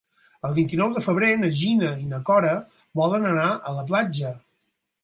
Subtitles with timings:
[0.47, 2.57] El vint-i-nou de febrer na Gina i na Cora
[3.03, 4.35] volen anar a la platja.